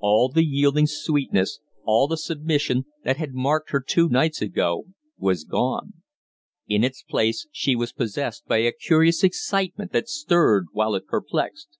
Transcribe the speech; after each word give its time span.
All 0.00 0.28
the 0.28 0.44
yielding 0.44 0.88
sweetness, 0.88 1.60
all 1.84 2.08
the 2.08 2.16
submission, 2.16 2.86
that 3.04 3.16
had 3.16 3.32
marked 3.32 3.70
her 3.70 3.78
two 3.80 4.08
nights 4.08 4.42
ago 4.42 4.86
was 5.16 5.44
gone; 5.44 6.02
in 6.66 6.82
its 6.82 7.04
place 7.04 7.46
she 7.52 7.76
was 7.76 7.92
possessed 7.92 8.44
by 8.48 8.56
a 8.56 8.72
curious 8.72 9.22
excitement 9.22 9.92
that 9.92 10.08
stirred 10.08 10.66
while 10.72 10.96
it 10.96 11.06
perplexed. 11.06 11.78